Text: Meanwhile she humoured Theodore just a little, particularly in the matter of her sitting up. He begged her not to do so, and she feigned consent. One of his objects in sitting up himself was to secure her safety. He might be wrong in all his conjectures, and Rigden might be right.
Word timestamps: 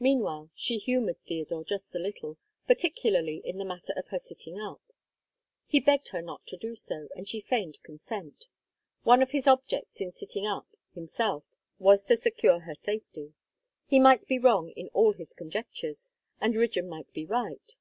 Meanwhile 0.00 0.50
she 0.56 0.76
humoured 0.76 1.20
Theodore 1.24 1.62
just 1.62 1.94
a 1.94 2.00
little, 2.00 2.36
particularly 2.66 3.36
in 3.44 3.58
the 3.58 3.64
matter 3.64 3.92
of 3.96 4.08
her 4.08 4.18
sitting 4.18 4.58
up. 4.58 4.82
He 5.68 5.78
begged 5.78 6.08
her 6.08 6.20
not 6.20 6.44
to 6.48 6.56
do 6.56 6.74
so, 6.74 7.08
and 7.14 7.28
she 7.28 7.40
feigned 7.40 7.80
consent. 7.84 8.48
One 9.04 9.22
of 9.22 9.30
his 9.30 9.46
objects 9.46 10.00
in 10.00 10.10
sitting 10.10 10.48
up 10.48 10.66
himself 10.96 11.44
was 11.78 12.02
to 12.06 12.16
secure 12.16 12.58
her 12.62 12.74
safety. 12.74 13.34
He 13.86 14.00
might 14.00 14.26
be 14.26 14.40
wrong 14.40 14.70
in 14.70 14.88
all 14.88 15.12
his 15.12 15.32
conjectures, 15.32 16.10
and 16.40 16.56
Rigden 16.56 16.88
might 16.88 17.12
be 17.12 17.24
right. 17.24 17.76